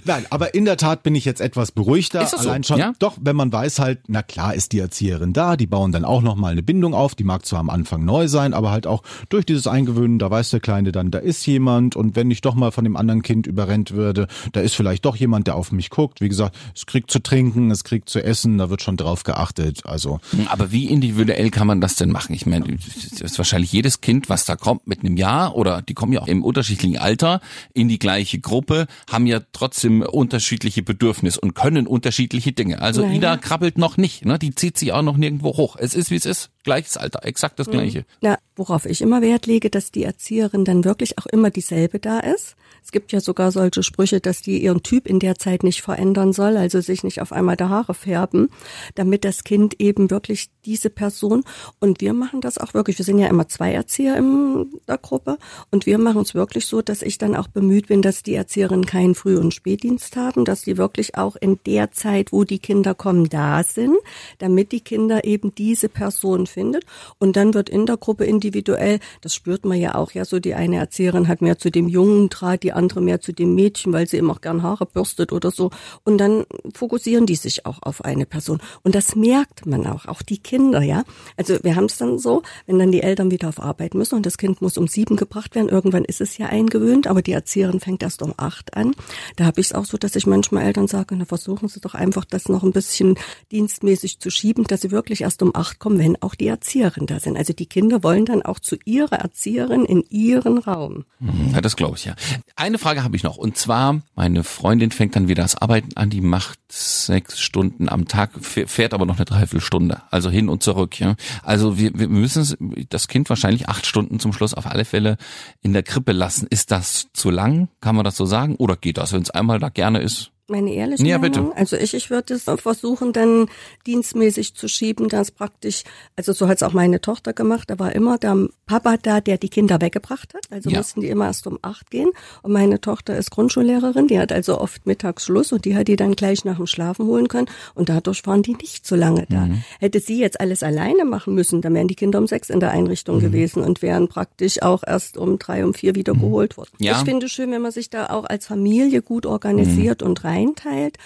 [0.06, 2.22] Nein, aber in der Tat bin ich jetzt etwas beruhigter.
[2.22, 2.50] Ist das so?
[2.50, 2.94] Allein schon, Ja?
[3.00, 6.22] doch, wenn man weiß halt, na klar ist die Erzieherin da, die bauen dann auch
[6.22, 9.46] nochmal eine Bindung auf, die mag zwar am Anfang neu sein, aber halt auch durch
[9.46, 12.72] dieses Eingewöhnen, da weiß der Kleine dann, da ist jemand und wenn ich doch mal
[12.72, 16.22] von dem anderen Kind überrennt würde, da ist vielleicht doch jemand, der auf mich guckt.
[16.22, 19.86] Wie gesagt, es kriegt zu trinken, es kriegt zu essen, da wird schon drauf geachtet.
[19.86, 22.34] Also Aber wie individuell kann man das denn machen?
[22.34, 22.78] Ich meine,
[23.22, 26.21] es ist wahrscheinlich jedes Kind, was da kommt mit einem Jahr oder die kommen ja
[26.21, 27.39] auch im unterschiedlichen Alter
[27.73, 32.82] in die gleiche Gruppe, haben ja trotzdem unterschiedliche Bedürfnisse und können unterschiedliche Dinge.
[32.82, 33.15] Also Naja.
[33.15, 34.39] Ida krabbelt noch nicht, ne?
[34.39, 35.76] Die zieht sich auch noch nirgendwo hoch.
[35.78, 38.06] Es ist wie es ist, gleiches Alter, exakt das gleiche.
[38.20, 42.20] Na, worauf ich immer Wert lege, dass die Erzieherin dann wirklich auch immer dieselbe da
[42.20, 42.56] ist.
[42.84, 46.34] Es gibt ja sogar solche Sprüche, dass die ihren Typ in der Zeit nicht verändern
[46.34, 48.50] soll, also sich nicht auf einmal der Haare färben,
[48.96, 51.44] damit das Kind eben wirklich diese Person
[51.80, 52.98] und wir machen das auch wirklich.
[52.98, 55.38] Wir sind ja immer zwei Erzieher in der Gruppe
[55.72, 58.86] und wir machen es wirklich so, dass ich dann auch bemüht bin, dass die Erzieherinnen
[58.86, 62.94] keinen Früh- und Spätdienst haben, dass die wirklich auch in der Zeit, wo die Kinder
[62.94, 63.96] kommen, da sind,
[64.40, 66.86] damit die Kinder eben diese Person findet
[67.20, 70.56] und dann wird in der Gruppe individuell, das spürt man ja auch, ja, so die
[70.56, 74.08] eine Erzieherin hat mehr zu dem Jungen Draht, die andere mehr zu dem Mädchen, weil
[74.08, 75.70] sie immer auch gern Haare bürstet oder so
[76.04, 80.24] und dann fokussieren die sich auch auf eine Person und das merkt man auch, auch
[80.24, 81.04] die Kinder, ja.
[81.36, 84.26] Also wir haben es dann so, wenn dann die Eltern wieder auf Arbeit müssen und
[84.26, 87.80] das Kind muss um sieben gebracht werden, irgendwann ist es ja eingewöhnt, aber die Erzieherin
[87.80, 88.96] fängt erst um acht an.
[89.36, 91.93] Da habe ich es auch so, dass ich manchmal Eltern sage, na versuchen Sie doch
[91.93, 93.15] einfach das noch ein bisschen
[93.52, 97.20] dienstmäßig zu schieben, dass sie wirklich erst um acht kommen, wenn auch die Erzieherin da
[97.20, 97.38] sind.
[97.38, 101.06] Also die Kinder wollen dann auch zu ihrer Erzieherin in ihren Raum.
[101.54, 102.16] Ja, das glaube ich ja.
[102.56, 106.10] Eine Frage habe ich noch und zwar, meine Freundin fängt dann wieder das Arbeiten an,
[106.10, 111.00] die macht sechs Stunden am Tag, fährt aber noch eine Dreiviertelstunde, also hin und zurück.
[111.00, 111.16] Ja.
[111.44, 115.18] Also wir, wir müssen das Kind wahrscheinlich acht Stunden zum Schluss auf alle Fälle
[115.62, 116.48] in der Krippe lassen.
[116.50, 117.70] Ist das zu lang?
[117.82, 118.56] Kann man das so sagen?
[118.56, 120.32] Oder geht das, wenn es einmal da gerne ist?
[120.50, 121.48] Meine ehrliche Ja, Meinung?
[121.50, 121.58] bitte.
[121.58, 123.48] Also ich, ich würde es versuchen, dann
[123.86, 125.84] dienstmäßig zu schieben, dass praktisch,
[126.16, 129.38] also so hat es auch meine Tochter gemacht, da war immer der Papa da, der
[129.38, 130.44] die Kinder weggebracht hat.
[130.50, 130.78] Also Ja.
[130.78, 132.12] mussten die immer erst um acht gehen.
[132.44, 135.98] Und meine Tochter ist Grundschullehrerin, die hat also oft mittags Schluss und die hat die
[135.98, 137.48] dann gleich nach dem Schlafen holen können.
[137.76, 139.48] Und dadurch waren die nicht so lange da.
[139.48, 139.64] Mhm.
[139.80, 142.72] Hätte sie jetzt alles alleine machen müssen, dann wären die Kinder um sechs in der
[142.72, 143.22] Einrichtung Mhm.
[143.22, 146.72] gewesen und wären praktisch auch erst um drei, um vier wieder geholt worden.
[146.80, 146.94] Ja.
[146.94, 150.97] Ich finde es schön, wenn man sich da auch als Familie gut organisiert und reinteilt.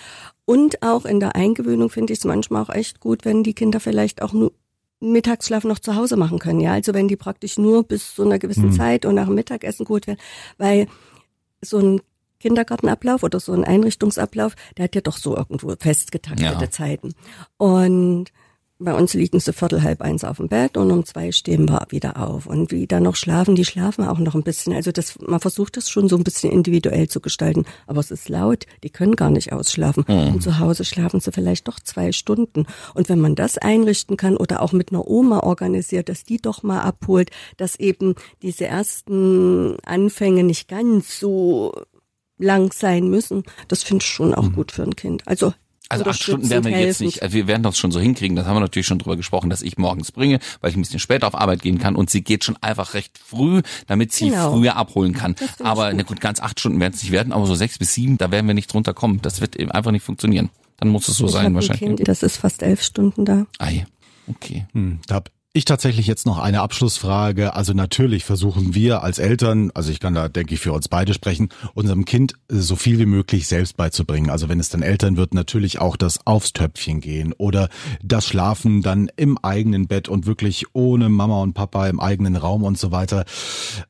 [0.45, 3.79] Und auch in der Eingewöhnung finde ich es manchmal auch echt gut, wenn die Kinder
[3.79, 4.51] vielleicht auch nur
[4.99, 6.59] Mittagsschlaf noch zu Hause machen können.
[6.59, 9.85] Ja, also wenn die praktisch nur bis zu einer gewissen Zeit und nach dem Mittagessen
[9.85, 10.19] gut werden,
[10.57, 10.87] weil
[11.61, 12.01] so ein
[12.39, 16.71] Kindergartenablauf oder so ein Einrichtungsablauf, der hat ja doch so irgendwo festgetaktete Ja.
[16.71, 17.13] Zeiten.
[17.57, 18.25] Und
[18.83, 21.85] bei uns liegen sie viertel halb eins auf dem Bett und um zwei stehen wir
[21.89, 22.47] wieder auf.
[22.47, 24.73] Und wie dann noch schlafen, die schlafen auch noch ein bisschen.
[24.73, 27.65] Also das, man versucht das schon so ein bisschen individuell zu gestalten.
[27.87, 30.03] Aber es ist laut, die können gar nicht ausschlafen.
[30.33, 32.65] Und zu Hause schlafen sie vielleicht doch zwei Stunden.
[32.93, 36.63] Und wenn man das einrichten kann oder auch mit einer Oma organisiert, dass die doch
[36.63, 41.73] mal abholt, dass eben diese ersten Anfänge nicht ganz so
[42.37, 45.27] lang sein müssen, das finde ich schon auch gut für ein Kind.
[45.27, 45.53] Also
[45.91, 48.45] Also acht Stunden werden wir jetzt nicht, also wir werden das schon so hinkriegen, das
[48.45, 51.27] haben wir natürlich schon drüber gesprochen, dass ich morgens bringe, weil ich ein bisschen später
[51.27, 54.51] auf Arbeit gehen kann und sie geht schon einfach recht früh, damit sie Genau.
[54.53, 55.35] früher abholen kann.
[55.63, 55.97] Aber gut.
[55.97, 58.31] na gut, ganz acht Stunden werden es nicht werden, aber so sechs bis sieben, da
[58.31, 59.21] werden wir nicht drunter kommen.
[59.21, 60.49] Das wird eben einfach nicht funktionieren.
[60.77, 61.79] Dann muss es so ich sein wahrscheinlich.
[61.97, 63.45] Kind, das ist fast elf Stunden da.
[63.59, 63.85] Ei,
[64.27, 64.65] okay.
[64.73, 65.21] Hm, da
[65.53, 67.53] ich tatsächlich jetzt noch eine Abschlussfrage.
[67.53, 71.13] Also natürlich versuchen wir als Eltern, also ich kann da, denke ich, für uns beide
[71.13, 74.29] sprechen, unserem Kind so viel wie möglich selbst beizubringen.
[74.29, 77.67] Also wenn es dann Eltern wird, natürlich auch das aufs Töpfchen gehen oder
[78.01, 82.63] das Schlafen dann im eigenen Bett und wirklich ohne Mama und Papa im eigenen Raum
[82.63, 83.25] und so weiter.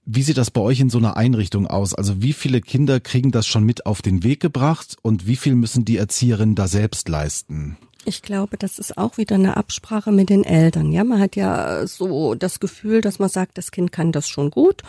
[0.04, 1.94] Wie sieht das bei euch in so einer Einrichtung aus?
[1.94, 5.56] Also wie viele Kinder kriegen das schon mit auf den Weg gebracht und wie viel
[5.56, 7.78] müssen die Erzieherinnen da selbst leisten?
[8.04, 10.92] Ich glaube, das ist auch wieder eine Absprache mit den Eltern.
[10.92, 14.50] Ja, man hat ja so das Gefühl, dass man sagt, das Kind kann das schon
[14.50, 14.82] gut.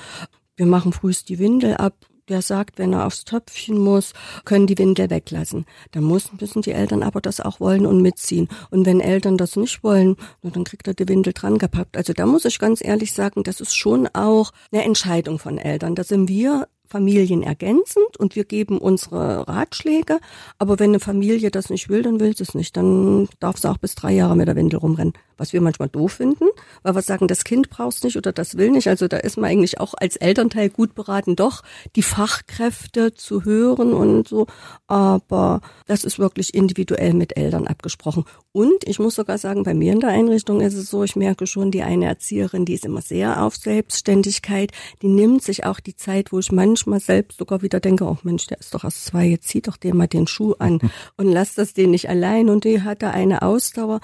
[0.57, 1.95] Wir machen frühst die Windel ab.
[2.29, 4.13] Der sagt, wenn er aufs Töpfchen muss,
[4.45, 5.67] können die Windel weglassen.
[5.91, 8.49] Da müssen die Eltern aber das auch wollen und mitziehen.
[8.71, 11.97] Und wenn Eltern das nicht wollen, dann kriegt er die Windel dran gepackt.
[11.97, 15.97] Also da muss ich ganz ehrlich sagen, das ist schon auch eine Entscheidung von Eltern.
[15.97, 20.21] Da sind wir familienergänzend und wir geben unsere Ratschläge.
[20.59, 22.77] Aber wenn eine Familie das nicht will, dann will sie es nicht.
[22.77, 25.15] Dann darf sie auch bis drei Jahre mit der Windel rumrennen.
[25.39, 26.45] Was wir manchmal doof finden,
[26.83, 28.89] weil wir sagen, das Kind braucht nicht oder das will nicht.
[28.89, 31.63] Also da ist man eigentlich auch als Elternteil gut beraten, doch
[31.97, 34.47] die Fachkräfte zu hören und so.
[34.87, 38.25] Aber das ist wirklich individuell mit Eltern abgesprochen.
[38.55, 41.47] Und ich muss sogar sagen, bei mir in der Einrichtung ist es so, ich merke
[41.47, 45.97] schon, die eine Erzieherin, die ist immer sehr auf Selbstständigkeit, die nimmt sich auch die
[45.97, 49.25] Zeit, wo ich manchmal selbst sogar wieder denke, oh Mensch, der ist doch erst zwei,
[49.25, 50.81] jetzt zieh doch dem mal den Schuh an
[51.17, 54.01] und lass das den nicht allein und die hat da eine Ausdauer.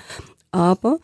[0.51, 0.99] Aber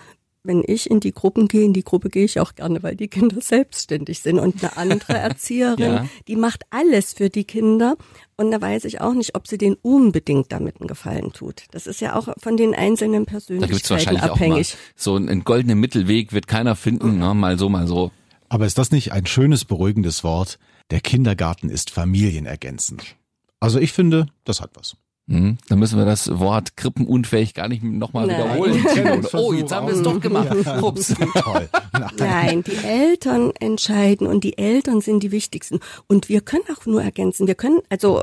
[0.44, 3.09] wenn ich in die Gruppen gehe, in die Gruppe gehe ich auch gerne, weil die
[3.09, 4.38] Kinder selbstständig sind.
[4.38, 6.07] Und eine andere Erzieherin, Ja.
[6.28, 7.96] die macht alles für die Kinder.
[8.37, 11.64] Und da weiß ich auch nicht, ob sie denen unbedingt damit einen Gefallen tut.
[11.70, 14.76] Das ist ja auch von den einzelnen Da gibt's Persönlichkeiten wahrscheinlich auch mal abhängig.
[14.96, 17.35] so einen, einen goldenen Mittelweg wird keiner finden, ne?
[17.35, 18.11] mal so, mal so.
[18.50, 20.59] Aber ist das nicht ein schönes, beruhigendes Wort?
[20.90, 23.16] Der Kindergarten ist familienergänzend.
[23.61, 24.96] Also ich finde, das hat was.
[25.27, 28.85] Hm, dann müssen wir das Wort krippenunfähig gar nicht nochmal wiederholen.
[29.33, 30.55] Oh, jetzt haben wir es doch gemacht.
[30.83, 31.15] Ups.
[31.35, 31.69] Toll.
[31.93, 32.11] Nein.
[32.19, 35.81] Nein, die Eltern entscheiden und die Eltern sind die wichtigsten.
[36.07, 37.47] Und wir können auch nur ergänzen.
[37.47, 38.23] Wir können, also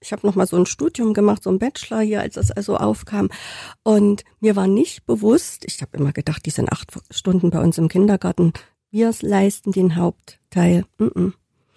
[0.00, 2.76] ich habe noch mal so ein Studium gemacht, so ein Bachelor hier, als das also
[2.76, 3.28] aufkam.
[3.82, 7.78] Und mir war nicht bewusst, ich habe immer gedacht, die sind acht Stunden bei uns
[7.78, 8.52] im Kindergarten.
[8.90, 10.84] Wir leisten den Hauptteil.
[10.98, 11.32] Mm -mm.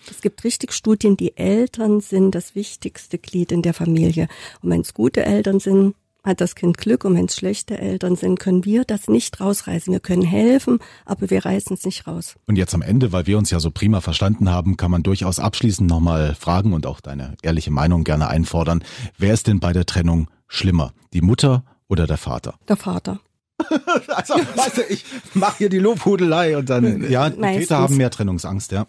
[0.10, 4.28] Es gibt richtig Studien, die Eltern sind das wichtigste Glied in der Familie.
[4.62, 7.04] Und wenn es gute Eltern sind, hat das Kind Glück.
[7.06, 9.92] Und wenn es schlechte Eltern sind, können wir das nicht rausreißen.
[9.92, 12.36] Wir können helfen, aber wir reißen es nicht raus.
[12.48, 15.40] Und jetzt am Ende, weil wir uns ja so prima verstanden haben, kann man durchaus
[15.40, 18.84] abschließend nochmal fragen und auch deine ehrliche Meinung gerne einfordern.
[19.18, 20.94] Wer ist denn bei der Trennung schlimmer?
[21.14, 22.56] Die Mutter oder der Vater?
[22.68, 23.20] Der Vater.
[24.08, 27.68] Also, weißt du, ich mache hier die Lobhudelei und dann, ja, Meistens.
[27.68, 28.86] Väter haben mehr Trennungsangst, ja.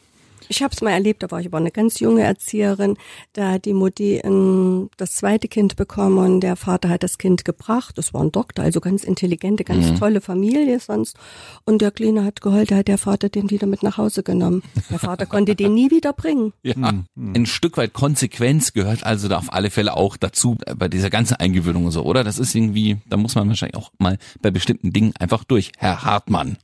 [0.48, 2.96] Ich habe es mal erlebt, da war ich aber eine ganz junge Erzieherin.
[3.32, 7.44] Da hat die Mutti ähm, das zweite Kind bekommen und der Vater hat das Kind
[7.44, 7.96] gebracht.
[7.98, 11.16] Das war ein Doktor, also ganz intelligente, ganz tolle Familie sonst.
[11.64, 14.62] Und der Kleine hat geheult, da hat der Vater den wieder mit nach Hause genommen.
[14.90, 16.52] Der Vater konnte den nie wieder bringen.
[16.64, 16.74] Ja,
[17.16, 21.10] ein Stück weit Konsequenz gehört also da auf alle Fälle auch dazu äh, bei dieser
[21.10, 22.24] ganzen Eingewöhnung und so, oder?
[22.24, 25.72] Das ist irgendwie, da muss man wahrscheinlich auch mal bei bestimmten Dingen einfach durch.
[25.78, 26.56] Herr Hartmann.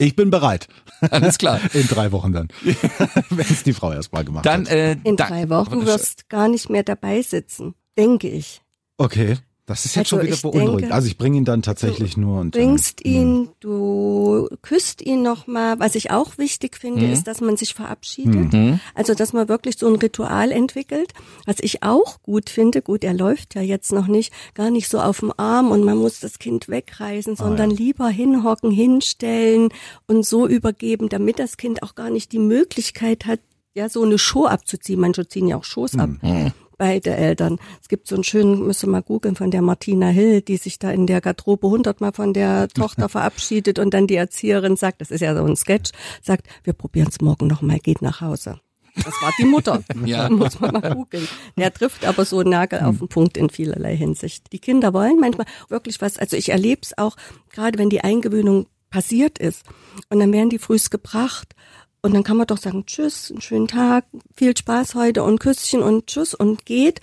[0.00, 0.66] Ich bin bereit.
[1.10, 1.60] Alles klar.
[1.74, 2.48] In drei Wochen dann.
[3.28, 4.72] Wenn es die Frau erstmal gemacht Dann hat.
[4.72, 8.62] äh, In drei Wochen wirst gar nicht mehr dabei sitzen, denke ich.
[8.96, 9.36] Okay.
[9.66, 10.80] Das ist jetzt Also schon wieder beunruhigend.
[10.82, 12.50] denke, also ich bringe ihn dann tatsächlich nur und.
[12.52, 15.78] bringst äh, ihn, du küsst ihn nochmal.
[15.78, 17.12] Was ich auch wichtig finde, Mhm.
[17.12, 18.80] ist, dass man sich verabschiedet.
[18.94, 21.12] Also, dass man wirklich so ein Ritual entwickelt.
[21.46, 24.98] Was ich auch gut finde, gut, er läuft ja jetzt noch nicht, gar nicht so
[25.00, 29.68] auf dem Arm und man muss das Kind Ah, wegreißen, sondern lieber hinhocken, hinstellen
[30.08, 33.40] und so übergeben, damit das Kind auch gar nicht die Möglichkeit hat,
[33.74, 34.98] ja, so eine Show abzuziehen.
[35.00, 36.10] Manche ziehen ja auch Shows ab.
[36.22, 36.50] Mhm.
[36.80, 37.58] Beide Eltern.
[37.82, 40.78] Es gibt so einen schönen, müsst ihr mal googeln, von der Martina Hill, die sich
[40.78, 45.10] da in der Garderobe hundertmal von der Tochter verabschiedet und dann die Erzieherin sagt, das
[45.10, 45.90] ist ja so ein Sketch,
[46.22, 48.60] sagt, wir probieren es morgen nochmal, geht nach Hause.
[48.94, 49.84] Das war die Mutter.
[50.06, 50.30] Ja.
[50.30, 51.28] Muss man mal googeln.
[51.58, 54.50] Der trifft aber so einen Nagel auf den Punkt in vielerlei Hinsicht.
[54.50, 57.18] Die Kinder wollen manchmal wirklich was, also ich erlebe es auch,
[57.50, 59.64] gerade wenn die Eingewöhnung passiert ist
[60.08, 61.54] und dann werden die frühst gebracht
[62.02, 65.82] und dann kann man doch sagen, tschüss, einen schönen Tag, viel Spaß heute und Küsschen
[65.82, 67.00] und tschüss und geht.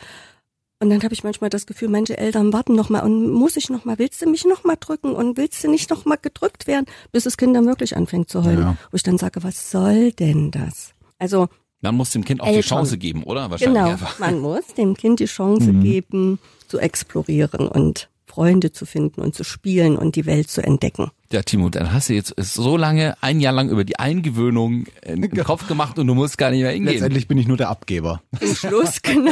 [0.80, 3.70] Und dann habe ich manchmal das Gefühl, manche Eltern warten noch mal und muss ich
[3.70, 6.68] noch mal, willst du mich noch mal drücken und willst du nicht noch mal gedrückt
[6.68, 8.60] werden, bis das Kind dann wirklich anfängt zu heulen.
[8.60, 8.78] Ja.
[8.92, 10.94] Wo ich dann sage, was soll denn das?
[11.18, 11.48] Also
[11.82, 12.70] man muss dem Kind auch die Eltern.
[12.70, 13.50] Chance geben, oder?
[13.52, 14.20] Wahrscheinlich genau, einfach.
[14.20, 19.44] man muss dem Kind die Chance geben, zu explorieren und Freunde zu finden und zu
[19.44, 21.12] spielen und die Welt zu entdecken.
[21.32, 25.22] Ja, Timo, dann hast du jetzt so lange, ein Jahr lang über die Eingewöhnung in
[25.22, 26.94] den Kopf gemacht und du musst gar nicht mehr hingehen.
[26.94, 28.22] Letztendlich bin ich nur der Abgeber.
[28.40, 29.32] Im Schluss, genau.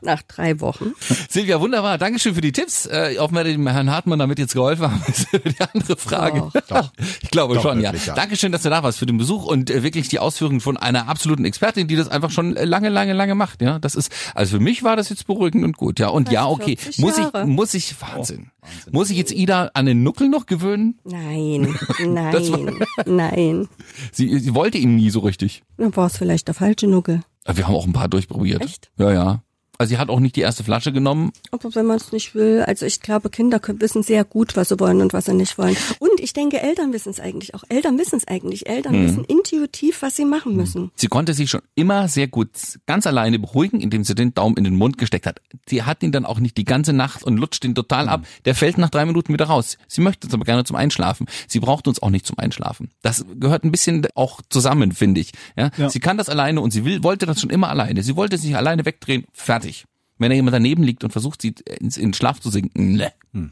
[0.00, 0.92] Nach drei Wochen.
[1.28, 1.98] Silvia, wunderbar.
[1.98, 2.86] Dankeschön für die Tipps.
[2.86, 6.50] Äh, wir dem Herrn Hartmann damit jetzt geholfen haben, ist die andere Frage.
[6.52, 6.62] Doch.
[6.68, 6.92] Doch.
[7.22, 7.92] Ich glaube Doch, schon, ja.
[7.92, 8.14] wirklich, ja.
[8.14, 11.08] Dankeschön, dass du da warst für den Besuch und äh, wirklich die Ausführungen von einer
[11.08, 13.62] absoluten Expertin, die das einfach schon äh, lange, lange, lange macht.
[13.62, 15.98] Ja, das ist, also für mich war das jetzt beruhigend und gut.
[15.98, 16.76] Ja, und ja, okay.
[16.76, 18.50] 40 Muss ich, muss ich, Wahnsinn.
[18.90, 20.71] Muss ich jetzt Ida an den Nuckel noch gewöhnen?
[20.76, 21.74] Nein,
[22.32, 23.68] Das nein, nein.
[24.12, 25.62] Sie, sie wollte ihn nie so richtig.
[25.76, 27.22] Dann war es vielleicht der falsche Nuckel.
[27.46, 28.62] Wir haben auch ein paar durchprobiert.
[28.62, 28.90] Echt?
[28.98, 29.42] Ja, ja.
[29.82, 31.32] Also sie hat auch nicht die erste Flasche genommen.
[31.50, 34.68] Aber wenn man es nicht will, also ich glaube, Kinder können, wissen sehr gut, was
[34.68, 35.76] sie wollen und was sie nicht wollen.
[35.98, 37.64] Und ich denke, Eltern wissen es eigentlich auch.
[37.68, 38.68] Eltern wissen es eigentlich.
[38.68, 39.06] Eltern Mhm.
[39.08, 40.92] wissen intuitiv, was sie machen müssen.
[40.94, 42.50] Sie konnte sich schon immer sehr gut
[42.86, 45.40] ganz alleine beruhigen, indem sie den Daumen in den Mund gesteckt hat.
[45.68, 48.24] Sie hat ihn dann auch nicht die ganze Nacht und lutscht ihn total ab.
[48.44, 49.78] Der fällt nach drei Minuten wieder raus.
[49.88, 51.26] Sie möchte es aber gerne zum Einschlafen.
[51.48, 52.90] Sie braucht uns auch nicht zum Einschlafen.
[53.02, 55.32] Das gehört ein bisschen auch zusammen, finde ich.
[55.56, 55.70] Ja?
[55.76, 55.90] Ja.
[55.90, 58.04] Sie kann das alleine und sie will, wollte das schon immer alleine.
[58.04, 59.24] Sie wollte sich alleine wegdrehen.
[59.32, 59.71] Fertig.
[60.18, 63.12] Wenn da jemand daneben liegt und versucht, sie ins, in den Schlaf zu sinken, ne.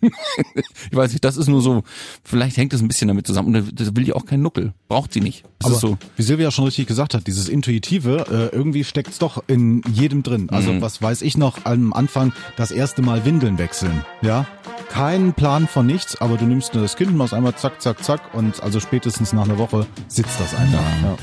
[0.91, 1.83] ich weiß nicht, das ist nur so,
[2.23, 3.55] vielleicht hängt das ein bisschen damit zusammen.
[3.57, 4.75] Und das will die auch kein Nuckel.
[4.89, 5.45] Braucht sie nicht.
[5.59, 5.99] Das Aber ist so.
[6.17, 10.51] wie Silvia schon richtig gesagt hat, dieses Intuitive, äh, irgendwie steckt's doch in jedem drin.
[10.51, 10.83] Also Mhm.
[10.83, 14.05] was weiß ich noch am Anfang, das erste Mal Windeln wechseln.
[14.21, 14.47] Ja,
[14.91, 18.35] kein Plan von nichts, aber du nimmst nur das Kind, machst einmal zack, zack, zack
[18.35, 20.81] und also spätestens nach einer Woche sitzt das einfach.
[21.03, 21.17] Ja.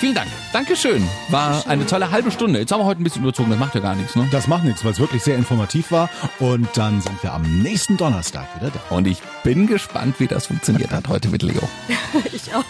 [0.00, 0.28] Vielen Dank.
[0.52, 1.02] Dankeschön.
[1.30, 2.58] War eine tolle halbe Stunde.
[2.60, 4.26] Jetzt haben wir heute ein bisschen überzogen, das macht ja gar nichts, ne?
[4.30, 6.08] Das macht nichts, weil es wirklich sehr informativ war.
[6.38, 8.94] Und dann sind wir am nächsten Donnerstag wieder da.
[8.94, 11.60] Und ich bin gespannt, wie das funktioniert hat heute mit Leo.
[12.32, 12.64] Ich auch.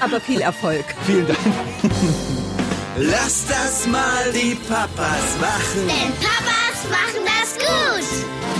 [0.00, 0.84] Aber viel Erfolg.
[1.04, 1.38] Vielen Dank.
[2.96, 5.88] Lass das mal die Papas machen.
[5.88, 8.59] Denn Papas machen das gut.